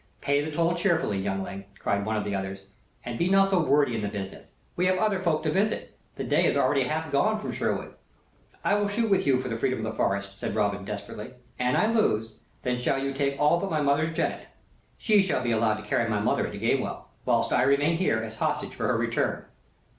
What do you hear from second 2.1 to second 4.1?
of the others, "and be not so wordy in the